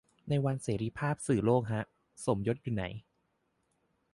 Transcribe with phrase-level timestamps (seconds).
[0.45, 1.81] วันเสรีภาพสื่อโลกฮะ
[2.25, 2.83] สมยศอยู่ไหน